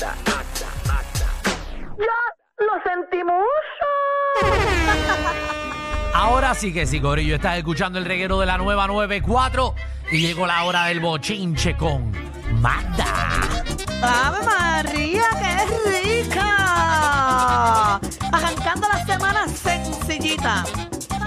Pone. 0.00 0.38
¡Lo 2.58 2.72
sentimos! 2.84 3.44
Ahora 6.14 6.54
sí 6.54 6.72
que 6.72 6.86
sí, 6.86 7.00
Corillo. 7.00 7.36
Estás 7.36 7.58
escuchando 7.58 7.98
el 7.98 8.04
reguero 8.04 8.40
de 8.40 8.46
la 8.46 8.58
nueva 8.58 8.86
94 8.88 9.74
y 10.10 10.18
llegó 10.18 10.46
la 10.46 10.64
hora 10.64 10.86
del 10.86 10.98
bochinche 11.00 11.76
con 11.76 12.10
Magda. 12.60 13.40
¡Ave 14.02 14.44
María, 14.44 15.24
qué 15.40 15.56
rica! 16.02 18.00
Arrancando 18.32 18.88
la 18.88 19.06
semana 19.06 19.46
sencillita, 19.48 20.64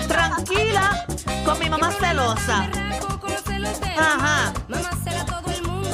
tranquila, 0.07 1.05
con 1.45 1.59
mi 1.59 1.69
mamá 1.69 1.91
celosa. 1.91 2.69
Ajá. 3.97 4.53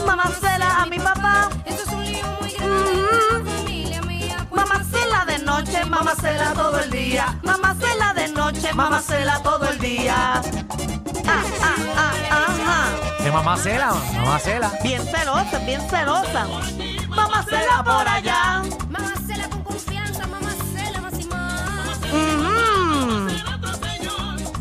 Mamá 0.05 0.31
cela 0.39 0.81
a 0.81 0.85
mi 0.85 0.99
papá. 0.99 1.26
Noche, 5.77 5.89
mamá 5.89 6.15
cela 6.15 6.53
todo 6.53 6.79
el 6.79 6.89
día. 6.89 7.39
Mamá 7.43 7.75
cela 7.79 8.13
de 8.13 8.27
noche, 8.29 8.73
mamá 8.73 9.01
cela 9.01 9.39
todo 9.43 9.69
el 9.69 9.79
día. 9.79 10.41
Ah, 11.25 11.43
ah, 11.61 11.75
ah, 11.97 12.13
ajá. 12.31 13.23
¿Qué 13.23 13.31
mamá 13.31 13.57
cela? 13.57 13.93
Mamá 14.15 14.39
cela. 14.39 14.71
Bien 14.83 15.01
celosa, 15.03 15.59
bien 15.65 15.81
celosa. 15.89 16.47
Mamá 17.09 17.43
cela 17.49 17.83
por 17.83 18.07
allá. 18.07 18.61
Mamá 18.89 19.13
cela 19.27 19.49
con 19.49 19.63
confianza, 19.63 20.27
mamá 20.27 20.49
cela 20.73 21.01
más 21.01 21.19
y 21.19 21.25
más. 21.25 21.97
Ujú. 22.11 23.27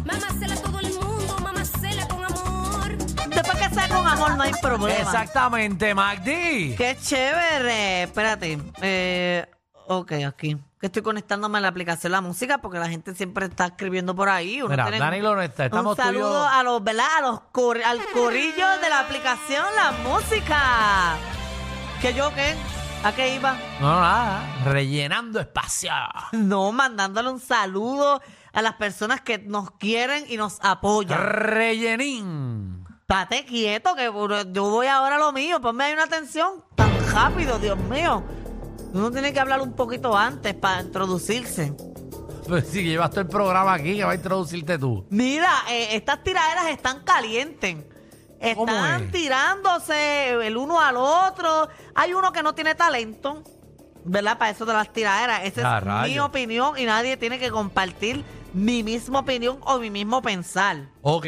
Mamá 0.05 0.29
cela 0.39 0.57
todo 0.57 0.79
el 0.81 0.93
mundo, 0.95 1.37
mamá 1.43 1.65
cela 1.65 2.09
con 2.09 2.25
amor. 2.25 2.97
Después 3.29 3.59
que 3.59 3.75
sea 3.75 3.89
con 3.89 4.07
amor 4.07 4.37
no 4.37 4.43
hay 4.43 4.53
problema. 4.61 5.01
Exactamente, 5.01 5.95
Magdi. 5.95 6.75
Qué 6.77 6.97
chévere. 7.01 8.03
Espérate. 8.05 8.59
Eh, 8.83 9.47
ok, 9.89 10.13
aquí. 10.27 10.57
Que 10.81 10.87
estoy 10.87 11.03
conectándome 11.03 11.59
a 11.59 11.61
la 11.63 11.69
aplicación 11.69 12.11
de 12.11 12.17
la 12.17 12.21
música 12.21 12.59
porque 12.59 12.79
la 12.79 12.89
gente 12.89 13.15
siempre 13.15 13.47
está 13.47 13.67
escribiendo 13.67 14.15
por 14.15 14.29
ahí. 14.29 14.61
Uno 14.61 14.71
Mira, 14.71 14.85
tiene- 14.85 14.99
Danilo 14.99 15.35
no 15.35 15.43
está. 15.43 15.67
Estamos 15.67 15.97
un 15.99 16.05
saludo 16.05 16.47
a 16.47 16.63
los, 16.63 16.85
¿verdad? 16.85 17.07
A 17.19 17.21
los 17.23 17.41
cor- 17.53 17.83
al 17.83 17.99
corillo 18.13 18.67
de 18.83 18.89
la 18.91 19.01
aplicación 19.01 19.65
La 19.75 19.93
Música. 20.09 21.17
¿Que 22.03 22.13
yo 22.15 22.33
qué? 22.35 22.55
¿A 23.05 23.13
qué 23.15 23.35
iba? 23.35 23.55
No, 23.81 23.89
no, 23.95 24.01
nada. 24.01 24.43
Rellenando 24.65 25.41
espacio. 25.41 25.93
No, 26.33 26.73
mandándole 26.73 27.31
un 27.31 27.41
saludo 27.41 28.21
a 28.53 28.63
las 28.63 28.75
personas 28.75 29.21
que 29.21 29.39
nos 29.39 29.71
quieren 29.73 30.25
y 30.29 30.37
nos 30.37 30.59
apoyan. 30.63 31.19
Rellenín. 31.23 32.85
Estate 33.01 33.45
quieto, 33.45 33.95
que 33.95 34.05
yo 34.53 34.65
voy 34.71 34.87
ahora 34.89 35.17
a 35.17 35.19
lo 35.19 35.33
mío. 35.33 35.61
Ponme 35.61 35.85
ahí 35.85 35.93
una 35.93 36.05
atención 36.05 36.65
tan 36.75 36.91
rápido, 37.13 37.59
Dios 37.59 37.79
mío. 37.79 38.23
Uno 38.97 39.11
tiene 39.11 39.31
que 39.33 39.41
hablar 39.41 39.61
un 39.61 39.75
poquito 39.75 40.17
antes 40.17 40.55
para 40.55 40.81
introducirse. 40.81 41.75
Pues 42.49 42.67
si 42.69 42.83
llevas 42.83 43.11
todo 43.11 43.21
el 43.21 43.27
programa 43.27 43.75
aquí, 43.75 43.95
que 43.97 44.05
va 44.05 44.13
a 44.13 44.15
introducirte 44.15 44.79
tú. 44.79 45.07
Mira, 45.11 45.51
eh, 45.69 45.89
estas 45.97 46.23
tiraderas 46.23 46.69
están 46.71 47.03
calientes. 47.05 47.77
¿Cómo 48.55 48.73
Están 48.73 49.05
es? 49.05 49.13
tirándose 49.13 50.31
el 50.47 50.57
uno 50.57 50.81
al 50.81 50.97
otro. 50.97 51.69
Hay 51.95 52.15
uno 52.15 52.33
que 52.33 52.43
no 52.43 52.55
tiene 52.55 52.75
talento, 52.75 53.43
¿verdad? 54.05 54.39
Para 54.39 54.51
eso 54.53 54.65
de 54.65 54.73
las 54.73 54.91
tiraderas. 54.93 55.41
Esa 55.45 55.75
Ah, 55.77 55.79
es 55.79 55.85
mi 55.85 55.91
rayos. 55.91 56.27
opinión 56.27 56.79
y 56.79 56.85
nadie 56.85 57.17
tiene 57.19 57.39
que 57.39 57.51
compartir 57.51 58.25
mi 58.55 58.83
misma 58.83 59.21
opinión 59.21 59.59
o 59.63 59.79
mi 59.79 59.91
mismo 59.91 60.23
pensar. 60.23 60.89
Ok. 61.03 61.27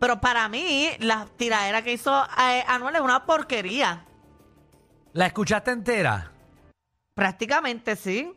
Pero 0.00 0.20
para 0.20 0.48
mí, 0.48 0.88
la 0.98 1.26
tiradera 1.36 1.82
que 1.82 1.92
hizo 1.92 2.12
eh, 2.38 2.64
Anuel 2.66 2.96
es 2.96 3.00
una 3.02 3.26
porquería. 3.26 4.06
¿La 5.12 5.26
escuchaste 5.26 5.70
entera? 5.72 6.32
Prácticamente 7.14 7.96
sí. 7.96 8.32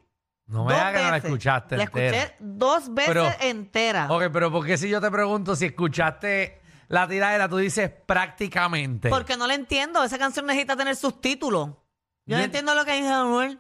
No 0.46 0.66
me 0.66 0.74
Dos 0.74 0.84
que 0.84 0.92
no 0.98 1.00
la 1.04 1.12
veces. 1.12 1.26
escuchaste 1.26 1.78
La 1.78 1.84
entera. 1.84 2.18
escuché 2.18 2.36
dos 2.40 2.94
veces 2.94 3.14
Pero- 3.14 3.32
entera. 3.40 4.08
Ok, 4.10 4.24
pero 4.34 4.52
¿por 4.52 4.66
qué 4.66 4.78
si 4.78 4.90
yo 4.90 5.00
te 5.00 5.10
pregunto 5.10 5.56
si 5.56 5.66
escuchaste 5.68 6.62
la 6.90 7.08
tiradera, 7.08 7.48
tú 7.48 7.58
dices 7.58 7.90
prácticamente? 8.06 9.10
Porque 9.10 9.38
no 9.38 9.48
le 9.48 9.54
entiendo. 9.56 10.04
Esa 10.04 10.18
canción 10.18 10.46
necesita 10.46 10.76
tener 10.76 10.96
subtítulos. 10.98 11.68
Yo 11.70 11.76
no 11.76 12.38
Bien. 12.38 12.42
entiendo 12.42 12.76
lo 12.76 12.84
que 12.86 12.94
dice 12.96 13.08
Anuel. 13.10 13.60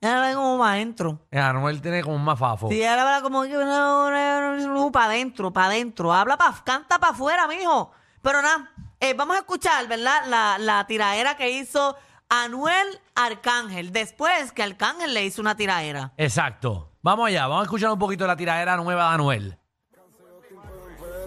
Ella 0.00 0.16
habla 0.16 0.34
como 0.34 0.56
más 0.58 0.72
adentro. 0.72 1.26
Eh, 1.30 1.38
Anuel 1.38 1.80
tiene 1.82 2.02
como 2.02 2.16
un 2.16 2.24
mafafo. 2.24 2.68
Si 2.70 2.76
ella 2.78 2.94
habla 3.00 3.20
como 3.22 3.42
para 4.92 5.06
adentro, 5.06 5.52
para 5.52 5.66
adentro. 5.66 6.12
Habla 6.12 6.36
pa, 6.36 6.54
canta 6.64 6.98
para 6.98 7.12
afuera, 7.12 7.46
mijo. 7.46 7.92
Pero 8.22 8.42
nada, 8.42 8.70
eh, 8.98 9.14
vamos 9.14 9.36
a 9.36 9.40
escuchar, 9.40 9.86
¿verdad? 9.88 10.22
La, 10.26 10.58
la 10.58 10.86
tiraera 10.86 11.36
que 11.36 11.50
hizo 11.50 11.96
Anuel 12.30 12.86
Arcángel. 13.16 13.92
Después 13.92 14.52
que 14.52 14.62
Arcángel 14.62 15.12
le 15.12 15.24
hizo 15.24 15.42
una 15.42 15.56
tiraera. 15.56 16.12
Exacto. 16.16 16.92
Vamos 17.02 17.26
allá, 17.28 17.46
vamos 17.46 17.62
a 17.62 17.64
escuchar 17.64 17.90
un 17.90 17.98
poquito 17.98 18.26
la 18.26 18.36
tiradera 18.36 18.76
nueva 18.76 19.08
de 19.08 19.14
Anuel. 19.14 19.59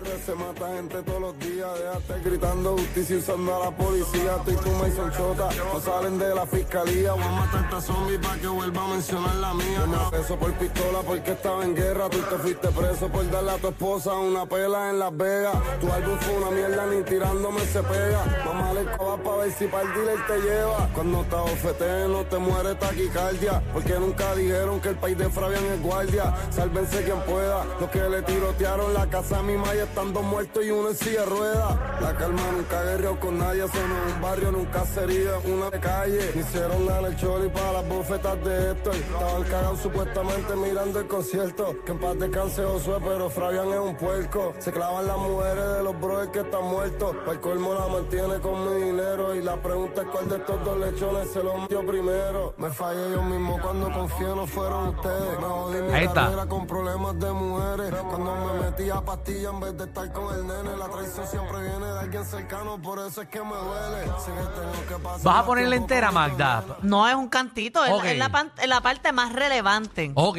PR 0.04 0.20
se 0.26 0.36
mata 0.36 0.68
gente 0.76 1.02
todos 1.04 1.22
los 1.22 1.40
días, 1.40 1.70
déjate 1.80 2.30
gritando 2.30 2.78
justicia 2.78 3.18
usando 3.18 3.56
a 3.56 3.66
la 3.66 3.72
policía, 3.72 4.38
tú 4.46 4.52
y 4.52 4.56
tu 4.56 4.70
Mason 4.72 5.12
Chota, 5.12 5.50
no 5.74 5.80
salen 5.80 6.20
de 6.20 6.36
la 6.36 6.46
fiscalía, 6.46 7.14
voy 7.14 7.24
a 7.24 7.32
matar 7.32 7.74
a 7.74 7.82
zombie 7.82 8.20
para 8.20 8.40
que 8.40 8.48
vuelva 8.48 8.84
a 8.84 8.88
mencionar 8.88 9.36
la 9.36 9.54
mía. 9.54 9.80
Yo 9.80 9.88
me 9.88 10.12
preso 10.12 10.38
por 10.38 10.54
pistola 10.54 11.00
porque 11.06 11.32
estaba 11.32 11.64
en 11.64 11.76
guerra, 11.76 12.10
tú 12.10 12.18
te 12.20 12.38
fuiste 12.38 12.68
preso 12.70 13.08
por 13.10 13.30
darle 13.32 13.52
a 13.52 13.58
tu 13.58 13.68
esposa 13.68 14.14
una 14.14 14.46
pela 14.46 14.90
en 14.90 15.00
Las 15.00 15.16
Vegas, 15.16 15.56
tu 15.80 15.92
álbum 15.92 16.18
fue 16.20 16.36
una 16.36 16.52
mierda, 16.52 16.86
ni 16.88 17.04
tirándome 17.04 17.62
se 17.62 17.84
pega, 17.84 18.44
mamá 18.46 18.72
el 18.72 18.98
coba 18.98 19.18
para 19.18 19.38
ver 19.38 19.52
si 19.54 19.68
para 19.68 19.84
el 19.84 19.94
dealer 19.94 20.28
te 20.28 20.38
lleva, 20.40 20.90
cuando 20.94 21.24
te 21.24 21.36
ofeteen 21.36 22.12
no 22.12 22.26
te 22.26 22.38
muere 22.38 22.76
taquicardia, 22.76 23.64
porque 23.72 23.94
nunca 24.00 24.36
dijeron 24.36 24.80
que 24.82 24.90
el 24.90 24.96
país 24.96 25.18
de 25.18 25.30
Fabián 25.30 25.64
es 25.66 25.82
guardia, 25.82 26.34
sálvense 26.50 27.04
quien 27.04 27.20
pueda, 27.22 27.66
los 27.80 27.90
que 27.90 28.02
le 28.02 28.22
tirotearon 28.24 28.94
la 28.94 29.08
casa 29.08 29.40
a 29.40 29.44
mi 29.44 29.56
maya 29.56 29.84
están 29.94 30.12
dos 30.12 30.24
muertos 30.24 30.66
y 30.66 30.72
uno 30.72 30.90
en 30.90 30.96
silla 30.96 31.20
de 31.20 31.26
ruedas. 31.28 31.76
La 32.02 32.16
calma 32.16 32.42
nunca 32.52 32.82
guerreó 32.84 33.20
con 33.20 33.38
nadie, 33.38 33.62
somos 33.68 34.14
un 34.16 34.22
barrio, 34.24 34.52
nunca 34.52 34.86
sería 34.88 35.38
una 35.46 35.70
de 35.70 35.80
calle. 35.80 36.32
Me 36.34 36.42
hicieron 36.42 36.88
ganar 36.88 37.12
el 37.12 37.16
choli 37.16 37.48
para 37.50 37.74
las 37.74 37.88
bofetas 37.88 38.44
de 38.44 38.72
esto. 38.72 38.92
Estaban 38.92 39.44
cagados 39.44 39.80
supuestamente 39.82 40.56
mirando 40.56 41.00
el 41.00 41.08
concierto. 41.08 41.76
Que 41.86 41.92
en 41.92 42.00
paz 42.00 42.18
descanse 42.18 42.64
Josué, 42.64 42.96
pero 43.04 43.30
Fabián 43.30 43.68
es 43.72 43.80
un 43.80 43.96
puerco. 43.96 44.54
Se 44.58 44.72
clavan 44.72 45.06
las 45.06 45.18
mujeres 45.18 45.68
de 45.78 45.84
los 45.84 46.02
brothers 46.02 46.32
que 46.32 46.40
están 46.40 46.64
muertos. 46.66 47.16
Para 47.18 47.32
el 47.34 47.40
colmo 47.40 47.74
la 47.76 47.88
mantiene 47.88 48.40
con 48.40 48.56
mi 48.76 48.86
dinero. 48.86 49.36
Y 49.36 49.44
la 49.44 49.58
pregunta 49.62 50.02
es 50.02 50.08
cuál 50.08 50.28
de 50.28 50.38
estos 50.38 50.66
dos 50.66 50.78
lechones 50.80 51.30
se 51.30 51.44
lo 51.44 51.56
metió 51.60 51.86
primero. 51.86 52.56
Me 52.58 52.72
fallé 52.72 53.12
yo 53.12 53.22
mismo 53.22 53.60
cuando 53.62 53.92
confié, 53.92 54.28
no 54.28 54.48
fueron 54.48 54.88
ustedes. 54.88 55.40
Me 55.40 55.46
jodí 55.46 55.82
mi 55.84 55.94
Ahí 55.94 56.06
está. 56.06 56.48
con 56.48 56.66
problemas 56.66 57.20
de 57.20 57.32
mujeres. 57.32 57.94
Cuando 58.10 58.36
me 58.36 58.62
metí 58.66 58.90
a 58.90 59.00
pastilla 59.02 59.50
en 59.52 59.60
vez 59.60 59.78
de 59.78 59.83
estar 59.84 60.12
con 60.12 60.34
el 60.36 60.48
nene, 60.48 60.78
la 60.78 60.90
traición 60.90 61.28
siempre 61.28 61.62
viene 61.62 61.86
de 61.86 62.00
alguien 62.00 62.26
cercano, 62.26 62.82
por 62.82 63.00
eso 63.00 63.22
es 63.22 63.28
que 63.30 63.42
me 63.42 63.56
duele. 63.56 64.06
Sé 64.20 64.32
que 64.32 64.62
tengo 64.62 64.88
que 64.88 65.04
pasar 65.04 65.22
¿Vas 65.24 65.36
a 65.38 65.46
ponerla 65.46 65.76
entera, 65.76 66.12
Magda? 66.12 66.64
No 66.82 67.08
es 67.08 67.16
un 67.16 67.30
cantito, 67.30 67.84
es, 67.86 67.92
Ok. 67.92 68.06
es 68.06 68.18
la, 68.18 68.30
pan- 68.30 68.52
es 68.62 68.68
la 68.68 68.82
parte 68.82 69.12
más 69.12 69.34
relevante. 69.34 70.12
Ok. 70.16 70.38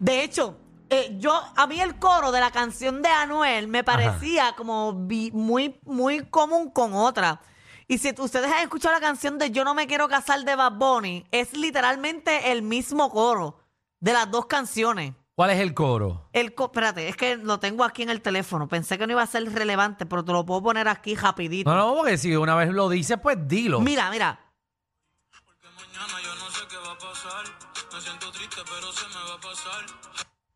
De 0.00 0.22
hecho, 0.22 0.56
eh, 0.90 1.16
yo 1.18 1.38
a 1.56 1.66
mí 1.66 1.80
el 1.80 1.98
coro 1.98 2.30
de 2.32 2.40
la 2.40 2.50
canción 2.50 3.02
de 3.02 3.08
Anuel 3.08 3.68
me 3.68 3.84
parecía 3.84 4.54
como 4.56 4.92
vi- 4.94 5.30
muy, 5.32 5.78
muy 5.84 6.26
común 6.26 6.70
con 6.70 6.94
otra. 6.94 7.40
Y 7.86 7.98
si 7.98 8.14
ustedes 8.18 8.50
han 8.52 8.62
escuchado 8.62 8.94
la 8.94 9.00
canción 9.00 9.38
de 9.38 9.50
Yo 9.50 9.64
no 9.64 9.74
me 9.74 9.86
quiero 9.86 10.08
casar 10.08 10.44
de 10.44 10.54
Bad 10.56 10.72
Bunny, 10.72 11.26
es 11.30 11.52
literalmente 11.54 12.52
el 12.52 12.62
mismo 12.62 13.10
coro 13.10 13.58
de 14.00 14.12
las 14.12 14.30
dos 14.30 14.46
canciones. 14.46 15.14
¿Cuál 15.38 15.50
es 15.50 15.60
el 15.60 15.72
coro? 15.72 16.28
El 16.32 16.52
co- 16.52 16.64
espérate, 16.64 17.08
es 17.08 17.14
que 17.16 17.36
lo 17.36 17.60
tengo 17.60 17.84
aquí 17.84 18.02
en 18.02 18.10
el 18.10 18.20
teléfono. 18.22 18.66
Pensé 18.66 18.98
que 18.98 19.06
no 19.06 19.12
iba 19.12 19.22
a 19.22 19.26
ser 19.28 19.44
relevante, 19.54 20.04
pero 20.04 20.24
te 20.24 20.32
lo 20.32 20.44
puedo 20.44 20.60
poner 20.64 20.88
aquí 20.88 21.14
rapidito. 21.14 21.70
No, 21.70 21.76
no, 21.76 21.94
porque 21.94 22.18
si 22.18 22.34
una 22.34 22.56
vez 22.56 22.70
lo 22.70 22.88
dices, 22.88 23.18
pues 23.22 23.36
dilo. 23.46 23.78
Mira, 23.78 24.10
mira. 24.10 24.40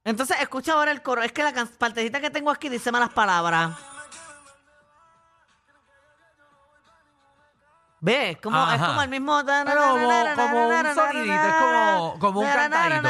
Entonces, 0.05 0.37
escucha 0.40 0.73
ahora 0.75 0.90
el 0.90 1.02
coro. 1.02 1.23
Es 1.23 1.32
que 1.32 1.43
la 1.43 1.52
can- 1.52 1.69
partecita 1.79 2.20
que 2.20 2.31
tengo 2.31 2.50
aquí 2.50 2.69
dice 2.69 2.90
malas 2.90 3.11
palabras. 3.12 3.76
¿Ves? 8.05 8.37
Como, 8.43 8.61
es 8.73 8.81
como 8.83 9.01
el 9.03 9.09
mismo... 9.09 9.41
Pero 9.47 9.81
como- 9.81 10.35
como 10.35 10.69
un 10.69 10.95
sonidito, 10.95 11.35
es 11.35 11.55
como- 11.55 12.17
como 12.19 12.41
un 12.41 12.47
cantadito. 12.47 13.09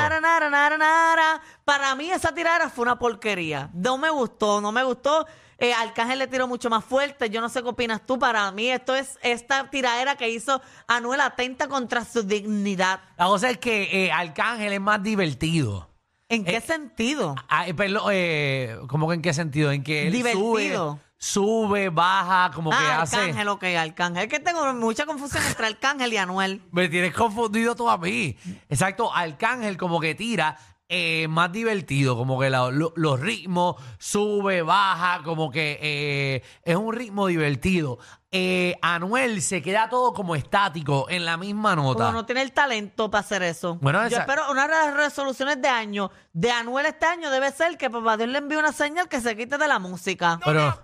Para 1.65 1.95
mí 1.95 2.11
esa 2.11 2.35
tirada 2.35 2.69
fue 2.69 2.83
una 2.83 2.99
porquería. 2.99 3.71
No 3.73 3.97
me 3.97 4.11
gustó, 4.11 4.61
no 4.61 4.71
me 4.71 4.83
gustó. 4.85 5.27
Eh, 5.57 5.73
Arcángel 5.73 6.19
le 6.19 6.27
tiró 6.27 6.47
mucho 6.47 6.69
más 6.69 6.85
fuerte. 6.85 7.31
Yo 7.31 7.41
no 7.41 7.49
sé 7.49 7.63
qué 7.63 7.69
opinas 7.71 8.03
tú. 8.05 8.19
Para 8.19 8.51
mí 8.53 8.69
esto 8.69 8.95
es 8.95 9.19
esta 9.23 9.71
tiradera 9.71 10.17
que 10.17 10.29
hizo 10.29 10.61
Anuel 10.89 11.21
atenta 11.23 11.69
contra 11.69 12.05
su 12.05 12.23
dignidad. 12.25 13.01
La 13.17 13.27
cosa 13.27 13.49
es 13.49 13.57
que 13.59 14.07
eh, 14.07 14.13
Arcángel 14.13 14.73
es 14.75 14.81
más 14.81 15.03
divertido. 15.03 15.89
¿En 16.29 16.45
qué 16.45 16.57
Eh, 16.57 16.61
sentido? 16.61 17.35
Ah, 17.49 17.67
eh, 17.69 17.75
perdón, 17.75 18.11
eh, 18.13 18.77
¿cómo 18.89 19.09
que 19.09 19.15
en 19.15 19.23
qué 19.23 19.33
sentido? 19.33 19.71
En 19.71 19.83
que 19.85 20.07
él 20.09 20.13
Divertido. 20.13 20.93
sube, 20.95 21.01
sube, 21.27 21.89
baja, 21.89 22.51
como 22.53 22.71
que 22.71 22.77
Ah, 22.77 23.03
hace... 23.03 23.17
Arcángel, 23.17 23.49
ok, 23.49 23.63
Arcángel. 23.79 24.25
Es 24.25 24.29
que 24.29 24.41
tengo 24.41 24.75
mucha 24.75 25.07
confusión 25.07 25.45
entre 25.47 25.67
Arcángel 25.69 26.13
y 26.13 26.17
Anuel. 26.17 26.63
Me 26.73 26.89
tienes 26.89 27.15
confundido 27.15 27.77
tú 27.77 27.89
a 27.89 27.97
mí. 27.97 28.37
Exacto, 28.69 29.15
Arcángel 29.15 29.77
como 29.77 30.01
que 30.01 30.17
tira 30.17 30.59
eh, 30.89 31.29
más 31.29 31.53
divertido, 31.53 32.17
como 32.17 32.41
que 32.41 32.51
la- 32.51 32.71
lo- 32.73 32.93
los 32.97 33.21
ritmos 33.21 33.77
sube, 33.99 34.63
baja, 34.63 35.23
como 35.23 35.51
que 35.51 35.79
eh, 35.81 36.43
es 36.65 36.77
un 36.77 36.93
ritmo 36.93 37.29
divertido. 37.29 37.99
Eh, 38.35 38.79
Anuel 38.81 39.43
se 39.43 39.61
queda 39.61 39.91
todo 39.91 40.15
como 40.15 40.35
estático 40.35 41.05
en 41.11 41.27
la 41.27 41.37
misma 41.37 41.77
nota. 41.77 42.05
Uno 42.05 42.13
no 42.13 42.25
tiene 42.27 42.41
el 42.41 42.53
talento 42.53 43.11
para 43.11 43.21
hacer 43.21 43.43
eso. 43.43 43.77
Bueno, 43.83 44.09
Yo 44.09 44.17
espero 44.17 44.51
una 44.51 44.63
de 44.67 44.69
las 44.75 44.95
resoluciones 44.95 45.61
de 45.61 45.69
año 45.69 46.11
de 46.33 46.51
Anuel 46.51 46.87
este 46.87 47.05
año 47.05 47.31
debe 47.31 47.51
ser 47.53 47.77
que 47.77 47.91
papá 47.91 48.17
Dios 48.17 48.31
le 48.31 48.39
envíe 48.39 48.57
una 48.57 48.73
señal 48.73 49.07
que 49.11 49.21
se 49.21 49.37
quite 49.37 49.59
de 49.59 49.69
la 49.69 49.79
música. 49.79 50.41
Pero 50.43 50.83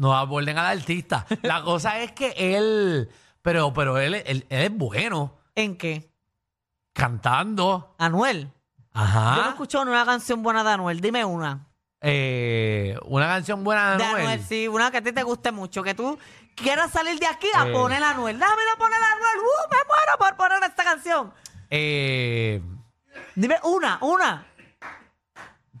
no 0.00 0.16
aborden 0.16 0.56
al 0.58 0.78
artista. 0.78 1.26
La 1.42 1.62
cosa 1.64 1.98
es 2.00 2.12
que 2.12 2.32
él, 2.36 3.10
pero, 3.42 3.72
pero 3.74 3.98
él, 3.98 4.14
él- 4.14 4.46
él 4.48 4.62
es 4.62 4.70
bueno 4.76 5.36
¿En 5.54 5.76
qué? 5.76 6.10
cantando. 6.92 7.94
Anuel. 7.98 8.50
Ajá. 8.92 9.36
Yo 9.36 9.42
no 9.42 9.46
he 9.48 9.50
escuchado 9.50 9.84
una 9.84 10.04
canción 10.04 10.42
buena 10.42 10.64
de 10.64 10.70
Anuel. 10.70 11.00
Dime 11.00 11.24
una. 11.24 11.66
Eh, 12.00 12.96
una 13.04 13.26
canción 13.26 13.62
buena 13.62 13.92
de 13.92 13.98
De 13.98 14.04
Anuel. 14.04 14.22
Anuel, 14.22 14.42
sí, 14.44 14.68
una 14.68 14.90
que 14.90 14.96
a 14.98 15.02
ti 15.02 15.12
te 15.12 15.22
guste 15.22 15.52
mucho. 15.52 15.82
Que 15.82 15.94
tú 15.94 16.18
quieras 16.56 16.90
salir 16.90 17.18
de 17.18 17.26
aquí 17.26 17.46
a 17.54 17.68
Eh. 17.68 17.72
poner 17.72 18.02
a 18.02 18.10
Anuel. 18.10 18.38
Dame 18.38 18.62
a 18.74 18.78
poner 18.78 18.98
a 19.02 19.12
Anuel. 19.12 19.38
¡Uh, 19.38 19.70
me 19.70 19.76
muero 19.86 20.18
por 20.18 20.36
poner 20.36 20.62
esta 20.68 20.82
canción! 20.84 21.32
Eh, 21.70 22.60
Dime 23.34 23.56
una, 23.64 23.98
una. 24.00 24.46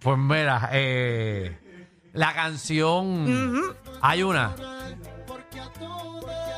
Pues 0.00 0.16
mira, 0.18 0.68
eh, 0.72 1.58
la 2.12 2.34
canción. 2.34 3.74
Hay 4.00 4.22
una. 4.22 4.54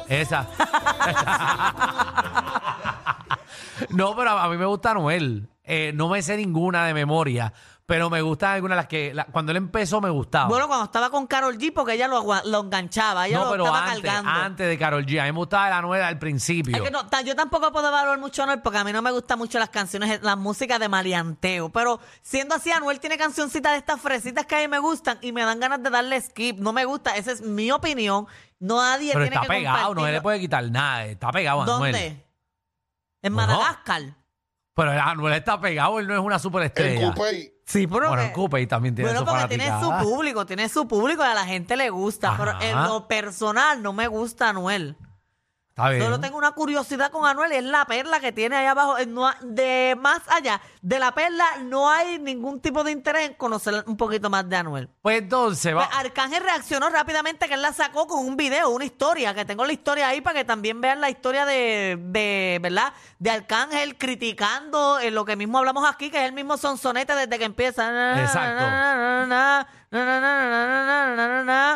Esa. 0.09 0.49
no, 3.91 4.17
pero 4.17 4.31
a, 4.31 4.49
mí 4.49 4.57
me 4.57 4.67
gusta 4.67 4.95
Noel. 4.95 5.49
Eh, 5.65 5.93
no 5.95 6.09
me 6.09 6.23
sé 6.23 6.37
ninguna 6.37 6.87
de 6.87 6.95
memoria, 6.95 7.53
pero 7.85 8.09
me 8.09 8.23
gustan 8.23 8.53
algunas 8.53 8.77
de 8.77 8.81
las 8.83 8.87
que. 8.87 9.13
la- 9.13 9.25
cuando 9.27 9.51
él 9.53 9.57
empezó 9.59 10.01
me 10.01 10.09
gustaba. 10.09 10.49
Bueno, 10.49 10.67
cuando 10.69 10.85
estaba 10.87 11.11
con 11.11 11.27
Carol 11.27 11.59
G, 11.59 11.73
porque 11.75 11.95
ella 11.95 12.09
lo, 12.09 12.17
agua- 12.17 12.43
lo 12.45 12.61
enganchaba, 12.61 13.27
ella 13.27 13.39
no, 13.39 13.45
lo 13.47 13.51
pero 13.51 13.65
estaba 13.67 13.85
antes, 13.87 14.03
cargando. 14.03 14.31
antes 14.31 14.69
de 14.69 14.79
Carol 14.79 15.05
G. 15.05 15.21
A 15.21 15.25
mí 15.25 15.33
me 15.33 15.39
gustaba 15.39 15.69
la 15.69 15.83
Noel 15.83 16.03
al 16.03 16.19
principio. 16.19 16.75
Es 16.77 16.83
que 16.83 16.91
no, 16.91 17.07
ta- 17.09 17.21
yo 17.23 17.35
tampoco 17.35 17.71
puedo 17.73 17.89
evaluar 17.89 18.19
mucho 18.19 18.43
a 18.43 18.45
Anuel 18.45 18.63
porque 18.63 18.79
a 18.79 18.85
mí 18.85 18.93
no 18.93 19.03
me 19.03 19.11
gustan 19.11 19.39
mucho 19.39 19.59
las 19.59 19.69
canciones, 19.69 20.23
la 20.23 20.37
música 20.37 20.79
de 20.79 20.89
maleanteo. 20.89 21.71
Pero 21.71 22.01
siendo 22.23 22.55
así, 22.55 22.71
Anuel 22.71 23.01
tiene 23.01 23.19
cancioncitas 23.19 23.73
de 23.73 23.79
estas 23.79 24.01
fresitas 24.01 24.47
que 24.47 24.55
a 24.57 24.59
mí 24.61 24.69
me 24.69 24.79
gustan 24.79 25.19
y 25.21 25.33
me 25.33 25.45
dan 25.45 25.61
ganas 25.61 25.83
de 25.83 25.91
darle 25.91 26.21
skip. 26.21 26.59
No 26.61 26.73
me 26.73 26.85
gusta, 26.85 27.17
esa 27.17 27.33
es 27.33 27.43
mi 27.43 27.71
opinión. 27.73 28.27
No 28.61 28.81
nadie 28.81 29.13
pero 29.13 29.25
tiene 29.25 29.35
está 29.37 29.41
que 29.49 29.59
pegado, 29.59 29.77
no 29.77 29.81
se 29.81 29.87
compartirlo. 29.87 30.13
le 30.19 30.23
puede 30.23 30.41
quitar 30.41 30.71
nada. 30.71 31.05
Está 31.07 31.31
pegado 31.33 31.63
Anuel. 31.63 31.93
¿Dónde? 31.93 32.27
En 33.23 33.35
Bueno. 33.35 33.53
Madagascar. 33.53 34.03
Pero 34.75 34.91
Anuel 34.93 35.35
está 35.35 35.61
pegado, 35.61 35.99
él 35.99 36.07
no 36.07 36.15
es 36.15 36.21
una 36.21 36.39
superestrella. 36.39 37.09
El 37.09 37.13
Coupé. 37.15 37.53
Sí, 37.73 37.87
pero 37.87 38.09
Bueno, 38.09 38.23
en 38.23 38.33
Coupé 38.33 38.67
también 38.67 38.95
tiene 38.95 39.11
bueno, 39.11 39.25
su 39.25 39.33
porque 39.33 39.57
tiene 39.57 39.81
su 39.81 39.91
público, 40.03 40.45
tiene 40.45 40.69
su 40.69 40.87
público 40.87 41.23
y 41.23 41.27
a 41.27 41.33
la 41.33 41.47
gente 41.47 41.75
le 41.75 41.89
gusta. 41.89 42.35
Pero 42.37 42.61
en 42.61 42.77
lo 42.83 43.09
personal 43.09 43.83
no 43.83 43.95
me 43.95 44.09
gusta 44.09 44.51
Anuel. 44.51 44.95
Solo 45.99 46.21
tengo 46.21 46.39
una 46.39 46.53
curiosidad 46.53 47.11
con 47.11 47.27
Anuel 47.27 47.53
y 47.53 47.57
es 47.57 47.65
la 47.65 47.85
perla 47.85 48.21
que 48.21 48.33
tiene 48.33 48.57
ahí 48.57 48.67
abajo. 48.67 48.99
Eh, 48.99 49.07
no 49.07 49.31
de 49.41 49.97
más 49.99 50.21
allá 50.29 50.61
de 50.81 50.99
la 50.99 51.13
perla 51.13 51.45
no 51.63 51.89
hay 51.91 52.19
ningún 52.19 52.61
tipo 52.61 52.85
de 52.85 52.93
interés 52.93 53.29
en 53.29 53.35
conocer 53.35 53.85
un 53.87 53.97
poquito 53.97 54.31
más 54.31 54.49
de 54.49 54.57
Anuel. 54.57 54.89
Pues 55.03 55.19
entonces, 55.19 55.75
va. 55.75 55.87
Pues 55.87 55.99
Arcángel 55.99 56.43
reaccionó 56.43 56.89
rápidamente 56.91 57.49
que 57.49 57.55
él 57.55 57.63
la 57.63 57.73
sacó 57.73 58.07
con 58.07 58.27
un 58.27 58.37
video, 58.37 58.71
una 58.71 58.85
historia, 58.85 59.35
que 59.35 59.45
tengo 59.45 59.65
la 59.65 59.73
historia 59.73 60.09
ahí 60.09 60.21
para 60.21 60.39
que 60.39 60.45
también 60.45 60.81
vean 60.81 61.01
la 61.01 61.11
historia 61.11 61.47
de, 61.47 61.99
de 62.01 62.59
¿verdad? 62.63 62.93
De 63.19 63.31
Arcángel 63.31 63.97
criticando 63.97 64.99
eh, 64.99 65.11
lo 65.11 65.25
que 65.25 65.37
mismo 65.37 65.59
hablamos 65.59 65.89
aquí, 65.89 66.11
que 66.11 66.19
es 66.19 66.25
el 66.25 66.33
mismo 66.33 66.57
sonsonete 66.57 67.15
desde 67.15 67.39
que 67.39 67.45
empieza. 67.45 68.21
Exacto. 68.21 68.65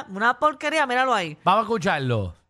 Una 0.08 0.38
porquería, 0.38 0.86
míralo 0.86 1.14
ahí. 1.14 1.36
Vamos 1.44 1.60
a 1.60 1.62
escucharlo. 1.62 2.45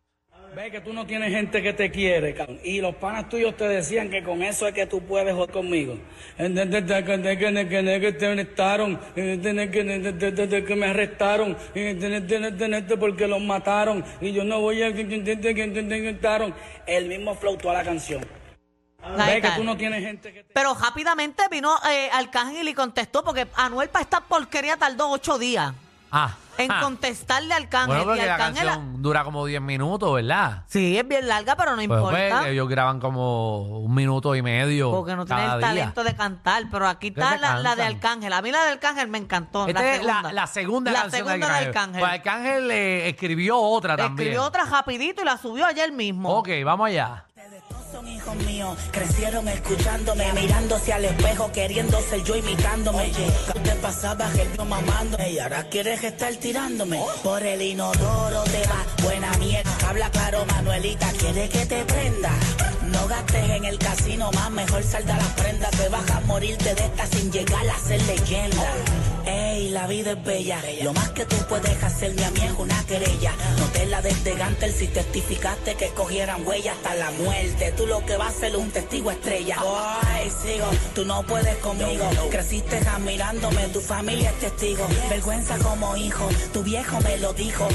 Ve 0.57 0.71
que 0.71 0.81
tú 0.81 0.91
no 0.91 1.05
tienes 1.05 1.29
gente 1.29 1.61
que 1.61 1.71
te 1.71 1.91
quiere, 1.91 2.33
cabrón. 2.33 2.59
Y 2.63 2.81
los 2.81 2.95
panas 2.95 3.29
tuyos 3.29 3.55
te 3.55 3.67
decían 3.67 4.09
que 4.09 4.23
con 4.23 4.41
eso 4.41 4.67
es 4.67 4.73
que 4.73 4.87
tú 4.87 5.05
puedes 5.05 5.31
joder 5.35 5.51
conmigo. 5.51 5.99
Que 6.35 6.49
te 6.49 8.25
arrestaron, 8.25 8.97
que 9.13 10.75
me 10.75 10.87
arrestaron, 10.87 11.55
porque 12.99 13.27
los 13.27 13.39
mataron. 13.39 14.03
Y 14.19 14.31
yo 14.31 14.43
no 14.43 14.59
voy 14.59 14.81
a... 14.81 14.87
El 16.87 17.07
mismo 17.07 17.35
flow 17.35 17.57
toda 17.57 17.75
la 17.75 17.83
canción. 17.83 18.25
Ve 19.27 19.39
que 19.39 19.51
tú 19.55 19.63
no 19.63 19.77
tienes 19.77 20.03
gente 20.03 20.33
que 20.33 20.43
te... 20.43 20.53
Pero 20.55 20.73
rápidamente 20.73 21.43
vino 21.51 21.75
eh, 21.87 22.09
Arcángel 22.11 22.67
y 22.67 22.73
contestó, 22.73 23.23
porque 23.23 23.45
Anuel 23.53 23.89
para 23.89 24.01
esta 24.01 24.21
porquería 24.21 24.75
tardó 24.75 25.11
ocho 25.11 25.37
días 25.37 25.75
Ah. 26.11 26.35
En 26.57 26.71
ah. 26.71 26.79
contestarle 26.81 27.53
a 27.53 27.57
Arcángel. 27.57 27.87
Bueno, 27.87 28.01
y 28.01 28.05
porque 28.05 28.25
la 28.25 28.33
Arcángel, 28.35 28.65
canción 28.67 29.01
dura 29.01 29.23
como 29.23 29.45
10 29.45 29.61
minutos, 29.61 30.13
¿verdad? 30.13 30.63
sí, 30.67 30.97
es 30.97 31.07
bien 31.07 31.27
larga, 31.27 31.55
pero 31.55 31.71
no 31.71 31.77
Pues, 31.77 31.83
importa. 31.85 32.39
pues, 32.39 32.45
ellos 32.51 32.67
graban 32.69 32.99
como 32.99 33.79
un 33.79 33.93
minuto 33.93 34.35
y 34.35 34.41
medio. 34.41 34.91
porque 34.91 35.15
no 35.15 35.25
tiene 35.25 35.41
cada 35.41 35.53
el 35.55 35.59
día. 35.59 35.67
talento 35.69 36.03
de 36.03 36.15
cantar. 36.15 36.63
Pero 36.71 36.87
aquí 36.87 37.07
está 37.07 37.31
se 37.33 37.39
la, 37.39 37.59
la 37.59 37.75
de 37.75 37.83
cansan. 37.83 37.95
Arcángel. 37.95 38.33
A 38.33 38.41
mí 38.41 38.51
la 38.51 38.63
de 38.65 38.71
Arcángel 38.71 39.07
me 39.07 39.17
encantó. 39.17 39.67
Esta 39.67 39.81
la, 39.81 39.91
es 39.93 39.97
segunda. 39.99 40.21
la, 40.23 40.33
la 40.33 40.47
segunda 40.47 40.91
La 40.91 41.01
canción 41.01 41.27
segunda 41.27 41.47
de 41.59 41.65
Arcángel. 41.67 41.99
Pues 41.99 42.11
Arcángel 42.11 42.71
eh, 42.71 43.09
escribió 43.09 43.57
otra 43.57 43.95
también. 43.97 44.27
Escribió 44.29 44.43
otra 44.45 44.65
rapidito 44.65 45.21
y 45.21 45.25
la 45.25 45.37
subió 45.37 45.65
ayer 45.65 45.91
mismo. 45.91 46.29
Ok, 46.37 46.49
vamos 46.65 46.87
allá. 46.87 47.23
Son 47.91 48.05
hijos 48.05 48.35
míos, 48.35 48.77
crecieron 48.91 49.47
escuchándome, 49.47 50.33
mirándose 50.33 50.91
al 50.91 51.05
espejo, 51.05 51.49
queriendo 51.53 52.01
ser 52.01 52.21
yo 52.23 52.35
imitándome. 52.35 53.03
Oye, 53.03 53.31
te 53.63 53.71
pasabas 53.75 54.37
el 54.37 54.57
yo 54.57 54.65
mamándome 54.65 55.31
y 55.31 55.39
ahora 55.39 55.63
quieres 55.69 56.03
estar 56.03 56.35
tirándome. 56.35 57.01
Por 57.23 57.41
el 57.43 57.61
inodoro 57.61 58.43
te 58.43 58.61
va 58.67 58.85
buena 59.03 59.31
mierda. 59.37 59.71
Habla 59.87 60.11
claro, 60.11 60.45
Manuelita, 60.45 61.09
quiere 61.13 61.47
que 61.47 61.65
te 61.65 61.85
prenda. 61.85 62.31
No 62.91 63.07
gastes 63.07 63.49
en 63.49 63.65
el 63.65 63.77
casino 63.79 64.31
más, 64.33 64.51
mejor 64.51 64.83
salda 64.83 65.15
las 65.15 65.33
prendas. 65.33 65.71
Te 65.71 65.87
vas 65.87 66.11
a 66.11 66.19
morirte 66.21 66.75
de 66.75 66.85
esta 66.85 67.05
sin 67.07 67.31
llegar 67.31 67.69
a 67.69 67.79
ser 67.79 68.01
leyenda. 68.01 68.73
La 69.87 69.93
vida 69.93 70.11
es 70.11 70.23
bella. 70.25 70.61
Lo 70.83 70.91
más 70.91 71.11
que 71.11 71.23
tú 71.23 71.37
puedes 71.47 71.81
hacerme 71.81 72.25
a 72.25 72.31
mí 72.31 72.41
es 72.41 72.51
una 72.57 72.83
querella. 72.85 73.31
No 73.57 73.67
te 73.67 73.85
la 73.85 74.01
desde 74.01 74.35
si 74.73 74.87
testificaste 74.87 75.75
que 75.75 75.87
cogieran 75.89 76.45
huella 76.45 76.73
hasta 76.73 76.93
la 76.95 77.09
muerte. 77.11 77.73
Tú 77.77 77.87
lo 77.87 78.05
que 78.05 78.17
vas 78.17 78.35
a 78.35 78.39
ser 78.39 78.57
un 78.57 78.69
testigo 78.69 79.11
estrella. 79.11 79.55
Ay, 80.03 80.29
sigo, 80.29 80.65
tú 80.93 81.05
no 81.05 81.23
puedes 81.23 81.55
conmigo. 81.57 82.03
Creciste 82.29 82.77
admirándome, 82.77 83.67
tu 83.69 83.79
familia 83.79 84.29
es 84.31 84.39
testigo. 84.39 84.85
Vergüenza 85.09 85.57
como 85.59 85.95
hijo, 85.95 86.27
tu 86.51 86.63
viejo 86.63 86.99
me 86.99 87.17
lo 87.19 87.31
dijo. 87.31 87.67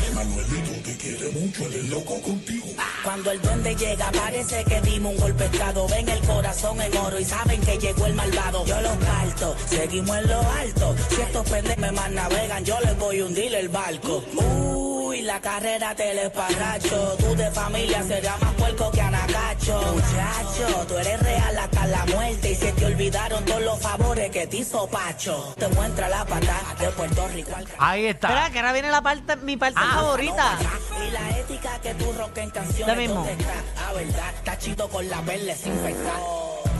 Cuando 3.04 3.30
el 3.30 3.40
duende 3.40 3.74
llega, 3.74 4.12
parece 4.12 4.64
que 4.64 4.80
dimos 4.82 5.14
un 5.14 5.20
golpe 5.20 5.46
estado. 5.46 5.88
Ven 5.88 6.08
el 6.08 6.20
corazón 6.20 6.80
en 6.82 6.96
oro 6.98 7.18
y 7.18 7.24
saben 7.24 7.60
que 7.62 7.78
llegó 7.78 8.04
el 8.04 8.14
malvado. 8.14 8.66
Yo 8.66 8.80
los 8.82 8.96
parto, 8.98 9.56
seguimos 9.66 10.16
en 10.18 10.28
lo 10.28 10.40
alto. 10.40 10.94
Si 11.08 11.20
estos 11.22 11.48
pendejos 11.48 11.78
me 11.78 11.92
más 12.02 12.10
navegan, 12.10 12.64
yo 12.64 12.78
les 12.80 12.98
voy 12.98 13.20
a 13.20 13.24
hundir 13.24 13.54
el 13.54 13.68
barco. 13.68 14.24
Uy, 14.34 15.22
la 15.22 15.40
carrera 15.40 15.94
te 15.94 16.12
les 16.14 16.30
parracho. 16.30 17.16
Tú 17.18 17.34
de 17.36 17.50
familia 17.50 18.02
serás 18.02 18.40
más 18.40 18.54
puerco 18.54 18.90
que 18.90 19.00
anacacho. 19.00 19.80
Muchacho, 19.94 20.86
tú 20.88 20.98
eres 20.98 21.20
real 21.20 21.58
hasta 21.58 21.86
la 21.86 22.04
muerte. 22.06 22.50
Y 22.50 22.54
se 22.56 22.72
te 22.72 22.86
olvidaron 22.86 23.44
todos 23.44 23.62
los 23.62 23.78
favores 23.80 24.30
que 24.30 24.46
te 24.46 24.56
hizo 24.58 24.86
Pacho. 24.88 25.54
Te 25.58 25.68
muestra 25.68 26.08
la 26.08 26.24
pata 26.24 26.56
de 26.80 26.88
Puerto 26.90 27.28
Rico 27.28 27.52
al 27.54 27.66
Ahí 27.78 28.06
está. 28.06 28.28
Espera, 28.28 28.50
que 28.50 28.58
ahora 28.58 28.72
viene 28.72 28.90
la 28.90 29.02
parte, 29.02 29.36
mi 29.36 29.56
parte 29.56 29.78
Ah, 29.80 29.92
favorita. 29.96 30.58
y 31.06 31.10
la 31.10 31.38
ética 31.38 31.78
que 31.82 31.94
tú 31.94 32.12
rock 32.12 32.36
en 32.38 32.50
canciones 32.50 32.86
Ya 32.86 32.94
mismo. 32.94 33.14
¿dónde 33.16 33.32
está? 33.32 33.52
Ah, 33.88 33.92
verdad, 33.92 34.34
está 34.36 34.58
chido 34.58 34.88
con 34.88 35.08
la 35.08 35.20
verde 35.20 35.44
desinfectada. 35.46 36.18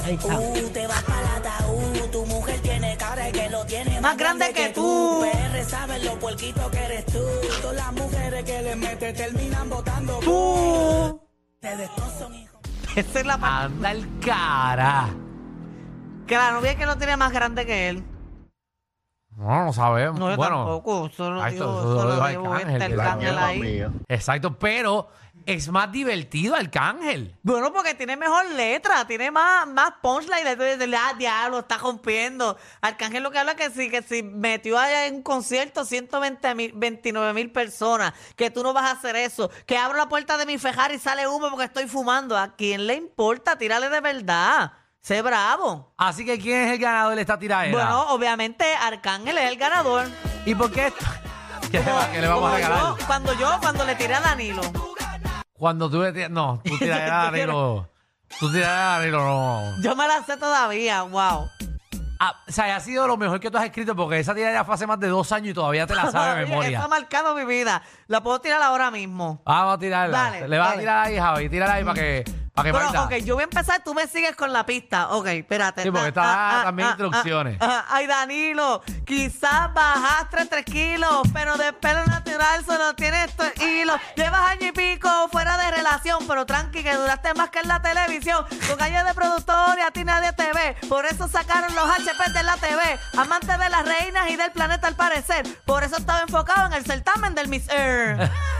Ahí 0.04 0.14
está. 0.14 0.38
Uh, 0.38 0.68
te 0.72 0.86
vas 0.86 1.02
para 1.04 1.20
el 1.20 1.26
ataúd, 1.46 2.10
tu 2.10 2.26
mujer 2.26 2.60
tiene 2.60 2.96
cara 2.96 3.28
y 3.28 3.32
que 3.32 3.50
lo 3.50 3.64
tiene 3.66 4.00
Más 4.00 4.16
grande 4.16 4.52
que 4.52 4.68
tú. 4.70 5.22
PR 5.24 5.64
saben 5.64 6.04
lo 6.04 6.18
puerquito 6.18 6.70
que 6.70 6.78
eres 6.84 7.06
tú. 7.06 7.20
Todas 7.60 7.76
las 7.76 7.92
mujeres 7.92 8.44
que 8.44 8.62
le 8.62 8.76
metes 8.76 9.14
terminan 9.14 9.70
votando. 9.70 10.18
Tú. 10.20 11.20
Ustedes 11.54 11.90
todos 11.94 12.12
son 12.18 12.34
hijos. 12.34 12.60
Esa 12.96 13.20
es 13.20 13.26
la 13.26 13.38
parte. 13.38 13.66
Anda 13.74 13.90
el 13.92 14.18
cara. 14.20 15.08
Que 16.26 16.36
la 16.36 16.52
novia 16.52 16.72
es 16.72 16.76
que 16.76 16.86
lo 16.86 16.96
tiene 16.96 17.16
más 17.16 17.32
grande 17.32 17.64
que 17.66 17.88
él. 17.90 18.04
No, 19.36 19.64
no 19.66 19.72
sabemos. 19.72 20.18
No, 20.20 20.30
yo 20.30 20.36
bueno, 20.36 20.56
tampoco. 20.56 21.06
Eso 21.06 21.30
lo 21.30 21.42
Ay, 21.42 21.54
dijo, 21.54 21.64
eso- 21.64 21.80
eso 21.80 21.94
eso 21.98 22.08
lo 22.08 22.16
lo 22.16 22.28
dijo 22.28 22.40
dijo 22.42 22.56
este, 22.56 22.84
el 22.84 22.94
que 22.94 23.00
Arcángel 23.00 23.34
la 23.34 23.46
ahí. 23.46 23.84
exacto, 24.08 24.58
pero 24.58 25.08
es 25.46 25.68
más 25.68 25.90
divertido 25.92 26.54
Arcángel. 26.54 27.36
Bueno, 27.42 27.72
porque 27.72 27.94
tiene 27.94 28.16
mejor 28.16 28.44
letra, 28.52 29.06
tiene 29.06 29.30
más, 29.30 29.66
más 29.66 29.92
punchline. 30.02 30.46
Entonces, 30.46 30.88
ah, 30.98 31.14
diablo, 31.18 31.60
está 31.60 31.78
rompiendo. 31.78 32.56
Arcángel 32.80 33.22
lo 33.22 33.30
que 33.30 33.38
habla 33.38 33.54
que 33.54 33.70
sí, 33.70 33.90
que 33.90 34.02
si 34.02 34.22
metió 34.22 34.78
allá 34.78 35.06
en 35.06 35.16
un 35.16 35.22
concierto 35.22 35.84
120 35.84 36.54
mil, 36.54 36.72
29 36.74 37.32
mil 37.34 37.50
personas, 37.50 38.12
que 38.36 38.50
tú 38.50 38.62
no 38.62 38.72
vas 38.72 38.84
a 38.84 38.92
hacer 38.92 39.16
eso, 39.16 39.50
que 39.66 39.76
abro 39.78 39.96
la 39.98 40.08
puerta 40.08 40.36
de 40.36 40.46
mi 40.46 40.58
fejar 40.58 40.92
y 40.92 40.98
sale 40.98 41.26
humo 41.28 41.50
porque 41.50 41.64
estoy 41.66 41.86
fumando. 41.86 42.36
¿A 42.36 42.54
quién 42.56 42.86
le 42.86 42.94
importa? 42.94 43.56
Tírale 43.56 43.88
de 43.88 44.00
verdad. 44.00 44.72
Sé 45.00 45.20
bravo. 45.20 45.92
Así 45.98 46.24
que 46.24 46.38
¿quién 46.38 46.68
es 46.68 46.72
el 46.74 46.78
ganador 46.78 47.16
de 47.16 47.22
esta 47.22 47.36
tiradera? 47.38 47.72
Bueno, 47.72 48.02
obviamente 48.14 48.64
Arcángel 48.76 49.36
es 49.38 49.50
el 49.50 49.56
ganador. 49.58 50.06
¿Y 50.46 50.54
por 50.54 50.70
qué? 50.70 50.92
¿Qué, 51.72 51.80
le 51.80 51.90
va- 51.90 52.10
qué 52.12 52.20
le 52.20 52.28
vamos 52.28 52.52
a 52.52 52.54
regalar? 52.56 52.78
yo, 52.80 53.06
cuando 53.06 53.32
yo, 53.34 53.50
cuando 53.60 53.84
le 53.84 53.94
tiré 53.94 54.14
a 54.14 54.20
Danilo. 54.20 54.60
Cuando 55.62 55.88
tú 55.88 56.02
le 56.02 56.12
tiras... 56.12 56.28
No, 56.28 56.60
tú 56.64 56.76
tiras 56.76 57.02
a 57.02 57.04
Danilo. 57.30 57.88
Tú 58.40 58.50
tiras 58.50 58.68
a 58.68 58.98
Danilo, 58.98 59.18
no. 59.24 59.80
Yo 59.80 59.94
me 59.94 60.08
la 60.08 60.20
sé 60.24 60.36
todavía, 60.36 61.02
wow. 61.02 61.48
Ah, 62.18 62.34
o 62.48 62.50
sea, 62.50 62.74
ha 62.74 62.80
sido 62.80 63.06
lo 63.06 63.16
mejor 63.16 63.38
que 63.38 63.48
tú 63.48 63.58
has 63.58 63.64
escrito 63.66 63.94
porque 63.94 64.18
esa 64.18 64.34
tiradera 64.34 64.64
fue 64.64 64.74
hace 64.74 64.88
más 64.88 64.98
de 64.98 65.06
dos 65.06 65.30
años 65.30 65.50
y 65.50 65.54
todavía 65.54 65.86
te 65.86 65.94
la 65.94 66.10
sabes 66.10 66.34
de 66.40 66.46
memoria. 66.50 66.82
ha 66.82 66.88
marcado 66.88 67.36
mi 67.36 67.44
vida. 67.44 67.80
La 68.08 68.20
puedo 68.24 68.40
tirar 68.40 68.60
ahora 68.60 68.90
mismo. 68.90 69.40
Vamos 69.46 69.74
a 69.76 69.78
tirarla. 69.78 70.18
Dale, 70.18 70.48
Le 70.48 70.58
vas 70.58 70.66
a 70.66 70.70
dale. 70.70 70.82
tirar 70.82 71.06
ahí, 71.06 71.16
Javi. 71.16 71.48
Tírala 71.48 71.74
ahí 71.74 71.84
para 71.84 71.94
que, 71.94 72.24
que 72.54 72.70
Pero, 72.70 73.02
ok, 73.04 73.14
yo 73.24 73.34
voy 73.34 73.42
a 73.42 73.44
empezar, 73.44 73.82
tú 73.82 73.94
me 73.94 74.06
sigues 74.06 74.36
con 74.36 74.52
la 74.52 74.66
pista. 74.66 75.08
Ok, 75.10 75.26
espérate. 75.28 75.82
Sí, 75.84 75.90
porque 75.90 76.06
Ah, 76.06 76.08
está 76.08 76.60
ah, 76.60 76.62
también 76.64 76.88
ah, 76.88 76.90
instrucciones. 76.98 77.56
ah, 77.60 77.84
ah. 77.88 77.94
Ay, 77.96 78.06
Danilo, 78.06 78.82
quizás 79.06 79.72
bajaste 79.72 80.44
tres 80.46 80.64
kilos, 80.66 81.22
pero 81.32 81.56
de 81.56 81.72
pelo 81.72 82.04
natural 82.04 82.62
solo 82.66 82.94
tienes 82.94 83.30
estos 83.30 83.56
hilos. 83.62 83.98
Llevas 84.16 84.50
año 84.50 84.66
y 84.68 84.72
pico 84.72 85.08
fuera 85.32 85.56
de 85.56 85.70
relación, 85.70 86.26
pero 86.28 86.44
tranqui 86.44 86.82
que 86.82 86.94
duraste 86.94 87.32
más 87.34 87.48
que 87.48 87.60
en 87.60 87.68
la 87.68 87.80
televisión. 87.80 88.44
Con 88.68 88.76
calle 88.76 89.02
de 89.02 89.14
productor 89.14 89.78
y 89.78 89.82
a 89.82 89.90
ti 89.90 90.04
nadie 90.04 90.32
te 90.34 90.52
ve. 90.52 90.76
Por 90.90 91.06
eso 91.06 91.28
sacaron 91.28 91.74
los 91.74 91.88
HP 91.88 92.32
de 92.32 92.42
la 92.42 92.56
TV. 92.58 92.98
Amante 93.16 93.56
de 93.56 93.68
las 93.70 93.84
reinas 93.86 94.28
y 94.28 94.36
del 94.36 94.52
planeta 94.52 94.88
al 94.88 94.94
parecer. 94.96 95.46
Por 95.64 95.84
eso 95.84 95.96
estaba 95.96 96.20
enfocado 96.20 96.66
en 96.66 96.74
el 96.74 96.84
certamen 96.84 97.34
del 97.34 97.48
Miss 97.48 97.66
Earth. 97.70 98.30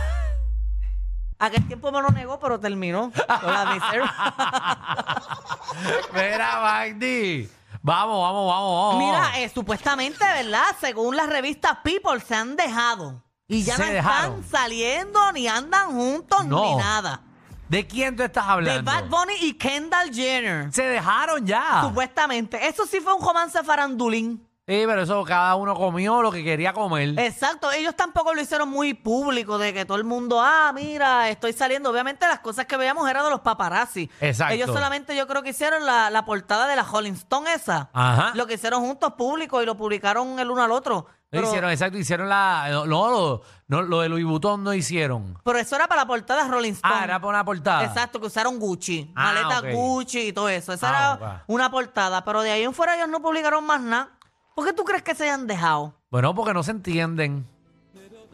Aquel 1.39 1.67
tiempo 1.67 1.91
me 1.91 2.01
lo 2.01 2.09
negó, 2.09 2.39
pero 2.39 2.59
terminó. 2.59 3.11
Con 3.11 3.53
la. 3.53 3.65
Mira, 6.13 6.61
Magdi. 6.61 7.49
Vamos, 7.81 8.21
vamos, 8.21 8.47
vamos, 8.47 8.77
vamos. 8.77 8.97
Mira, 9.03 9.39
eh, 9.41 9.49
supuestamente, 9.53 10.23
¿verdad? 10.23 10.63
Según 10.79 11.17
la 11.17 11.25
revista 11.25 11.81
People, 11.83 12.19
se 12.21 12.35
han 12.35 12.55
dejado. 12.55 13.21
Y 13.47 13.63
ya 13.63 13.75
Se 13.75 13.85
no 13.85 13.91
dejaron. 13.91 14.39
están 14.39 14.49
saliendo, 14.61 15.31
ni 15.33 15.47
andan 15.47 15.91
juntos, 15.91 16.45
No. 16.45 16.63
ni 16.63 16.75
nada. 16.77 17.21
¿De 17.67 17.85
quién 17.85 18.15
tú 18.15 18.23
estás 18.23 18.45
De 18.45 18.51
hablando? 18.53 18.89
Bad 18.91 19.09
Bunny 19.09 19.33
y 19.41 19.53
Kendall 19.57 20.13
Jenner. 20.13 20.71
Se 20.71 20.83
dejaron 20.83 21.45
ya. 21.45 21.81
Supuestamente. 21.81 22.67
Eso 22.67 22.85
sí 22.85 22.99
fue 23.01 23.13
un 23.13 23.25
romance 23.25 23.61
farandulín. 23.63 24.47
Sí, 24.65 24.83
pero 24.87 25.01
eso 25.01 25.25
cada 25.25 25.55
uno 25.55 25.75
comió 25.75 26.21
lo 26.21 26.31
que 26.31 26.41
quería 26.41 26.71
comer. 26.71 27.19
Exacto. 27.19 27.69
Ellos 27.71 27.95
tampoco 27.97 28.33
lo 28.33 28.41
hicieron 28.41 28.69
muy 28.69 28.93
público, 28.93 29.57
de 29.57 29.73
que 29.73 29.83
todo 29.83 29.97
el 29.97 30.05
mundo, 30.05 30.39
ah, 30.41 30.71
mira, 30.73 31.27
estoy 31.29 31.51
saliendo. 31.51 31.89
Obviamente 31.89 32.25
las 32.25 32.39
cosas 32.39 32.65
que 32.65 32.77
veíamos 32.77 33.09
eran 33.09 33.25
de 33.25 33.29
los 33.29 33.41
paparazzi. 33.41 34.09
Exacto. 34.21 34.53
Ellos 34.53 34.69
solamente 34.71 35.17
yo 35.17 35.27
creo 35.27 35.43
que 35.43 35.49
hicieron 35.49 35.85
la, 35.85 36.09
la 36.09 36.23
portada 36.23 36.65
de 36.67 36.77
la 36.77 36.83
Rolling 36.83 37.11
Stone 37.11 37.51
esa. 37.53 37.89
Ajá. 37.91 38.31
Lo 38.35 38.47
que 38.47 38.53
hicieron 38.53 38.81
juntos 38.81 39.13
público 39.17 39.61
y 39.61 39.65
lo 39.65 39.75
publicaron 39.75 40.39
el 40.39 40.49
uno 40.49 40.63
al 40.63 40.71
otro. 40.71 41.07
Pero- 41.29 41.47
hicieron, 41.47 41.69
exacto, 41.71 41.97
hicieron 41.97 42.29
la. 42.29 42.67
No, 42.71 42.85
no, 42.85 43.09
lo, 43.09 43.41
no, 43.67 43.81
lo 43.81 43.99
de 43.99 44.07
Louis 44.07 44.23
Vuitton 44.23 44.63
no 44.63 44.73
hicieron. 44.73 45.37
Pero 45.43 45.59
eso 45.59 45.75
era 45.75 45.87
para 45.89 46.03
la 46.03 46.07
portada 46.07 46.43
de 46.45 46.49
Rolling 46.49 46.71
Stone. 46.73 46.93
Ah, 46.95 47.03
era 47.03 47.19
para 47.19 47.29
una 47.29 47.43
portada. 47.43 47.83
Exacto, 47.83 48.17
que 48.21 48.27
usaron 48.27 48.59
Gucci, 48.59 49.11
Ah, 49.15 49.33
maleta 49.33 49.59
ok. 49.59 49.65
Gucci 49.73 50.27
y 50.27 50.31
todo 50.31 50.47
eso. 50.47 50.71
Esa 50.71 50.87
Ah, 50.87 51.17
era 51.19 51.33
ok. 51.35 51.41
una 51.47 51.69
portada. 51.69 52.23
Pero 52.23 52.43
de 52.43 52.51
ahí 52.51 52.63
en 52.63 52.73
fuera 52.73 52.95
ellos 52.95 53.09
no 53.09 53.19
publicaron 53.21 53.65
más 53.65 53.81
nada. 53.81 54.09
¿Por 54.55 54.65
qué 54.65 54.73
tú 54.73 54.83
crees 54.83 55.03
que 55.03 55.15
se 55.15 55.23
hayan 55.23 55.47
dejado? 55.47 55.93
Bueno, 56.11 56.33
porque 56.35 56.53
no 56.53 56.61
se 56.63 56.71
entienden. 56.71 57.47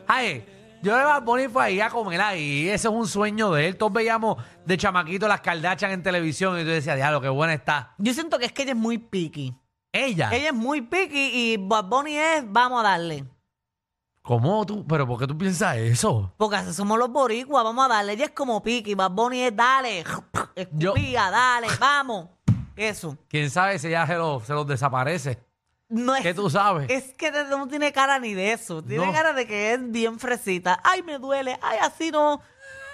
Ay, 0.08 0.46
yo 0.82 0.96
de 0.98 1.04
Bad 1.04 1.24
Bunny 1.24 1.48
fue 1.48 1.64
ahí 1.66 1.80
a 1.82 1.90
comer 1.90 2.20
ahí. 2.22 2.68
Ese 2.68 2.88
es 2.88 2.94
un 2.94 3.08
sueño 3.08 3.52
de 3.52 3.68
él. 3.68 3.78
Todos 3.78 3.94
veíamos 3.94 4.38
de 4.66 4.78
chamaquito 4.78 5.28
las 5.28 5.42
Kardashian 5.42 5.92
en 5.92 6.04
televisión 6.04 6.58
y 6.60 6.64
tú 6.64 6.70
decías, 6.70 6.96
diablo, 6.96 7.22
qué 7.22 7.30
buena 7.30 7.54
está. 7.54 7.94
Yo 7.98 8.14
siento 8.14 8.38
que 8.40 8.46
es 8.46 8.52
que 8.54 8.64
ella 8.64 8.72
es 8.72 8.78
muy 8.78 8.98
picky. 8.98 9.54
Ella. 9.92 10.30
Ella 10.34 10.50
es 10.50 10.54
muy 10.54 10.82
picky 10.82 11.32
y 11.34 11.58
Bad 11.58 11.86
Bunny 11.86 12.18
es, 12.18 12.44
vamos 12.48 12.82
a 12.82 12.90
darle. 12.90 13.26
¿Cómo 14.22 14.66
tú? 14.66 14.86
¿Pero 14.86 15.08
por 15.08 15.18
qué 15.20 15.26
tú 15.26 15.38
piensas 15.38 15.78
eso? 15.78 16.34
Porque 16.38 16.58
así 16.58 16.74
somos 16.74 17.00
los 17.00 17.10
boricuas, 17.10 17.64
vamos 17.64 17.86
a 17.86 17.88
darle. 17.88 18.14
Ella 18.14 18.26
es 18.26 18.32
como 18.32 18.62
picky. 18.62 18.94
Bad 18.94 19.12
Bunny 19.12 19.42
es, 19.42 19.56
dale, 19.56 20.04
Yo- 20.74 20.94
escupía, 20.94 21.32
dale, 21.32 21.68
vamos. 21.80 22.28
Eso. 22.76 23.18
¿Quién 23.28 23.50
sabe 23.50 23.80
si 23.80 23.88
ella 23.88 24.06
se, 24.06 24.16
lo- 24.16 24.40
se 24.42 24.54
los 24.54 24.68
desaparece? 24.68 25.40
No 25.90 26.16
es, 26.16 26.22
¿Qué 26.22 26.34
tú 26.36 26.50
sabes? 26.50 26.88
Es 26.90 27.14
que 27.16 27.32
no 27.32 27.68
tiene 27.68 27.92
cara 27.92 28.20
ni 28.20 28.34
de 28.36 28.54
eso. 28.54 28.84
Tiene 28.84 29.06
No. 29.08 29.12
cara 29.12 29.34
de 29.34 29.48
que 29.48 29.74
es 29.74 29.92
bien 29.92 30.20
fresita. 30.20 30.80
Ay, 30.84 31.02
me 31.02 31.18
duele. 31.18 31.58
Ay, 31.64 31.80
así 31.82 32.12
no. 32.12 32.40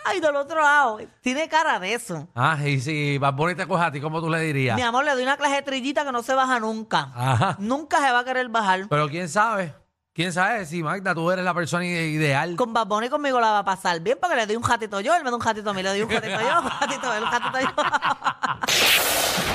Ay, 0.06 0.20
del 0.22 0.36
otro 0.36 0.62
lado. 0.62 1.00
Tiene 1.22 1.50
cara 1.50 1.78
de 1.80 1.94
eso. 1.94 2.28
Ah, 2.36 2.58
y 2.66 2.80
si 2.80 3.18
Bad 3.18 3.34
Bunny 3.34 3.56
te 3.56 3.68
coge 3.68 3.84
a 3.84 3.92
ti, 3.92 4.00
¿cómo 4.00 4.22
tú 4.22 4.30
le 4.30 4.40
dirías? 4.40 4.76
Mi 4.78 4.82
amor, 4.84 5.04
le 5.04 5.12
doy 5.12 5.24
una 5.24 5.36
clase 5.36 5.56
de 5.56 5.62
trillita 5.64 6.06
que 6.06 6.12
no 6.12 6.24
se 6.24 6.34
baja 6.36 6.60
nunca. 6.60 7.12
Ajá. 7.16 7.56
Nunca 7.60 8.00
se 8.00 8.12
va 8.12 8.20
a 8.20 8.24
querer 8.24 8.48
bajar. 8.50 8.88
Pero 8.90 9.10
quién 9.10 9.28
sabe. 9.28 9.74
¿Quién 10.14 10.32
sabe 10.32 10.66
si 10.66 10.82
Magda 10.82 11.14
tú 11.14 11.30
eres 11.30 11.44
la 11.44 11.54
persona 11.54 11.84
ide- 11.84 12.08
ideal? 12.08 12.56
Con 12.56 12.72
Bad 12.72 12.88
Bunny 12.88 13.10
conmigo 13.10 13.42
la 13.42 13.52
va 13.52 13.60
a 13.60 13.66
pasar 13.66 14.00
bien 14.00 14.18
porque 14.22 14.38
le 14.38 14.46
doy 14.46 14.56
un 14.56 14.64
jatito 14.64 15.02
yo, 15.02 15.14
él 15.14 15.24
me 15.26 15.30
da 15.32 15.36
un 15.36 15.42
jatito 15.42 15.70
a 15.72 15.74
mí, 15.74 15.84
le 15.84 15.90
doy 15.90 16.02
un 16.04 16.10
jatito 16.10 16.40
yo, 16.40 16.60
un 16.62 16.70
jatito 16.70 17.14
él, 17.14 17.24
un 17.24 17.30
jatito 17.30 17.60
yo. 17.60 17.68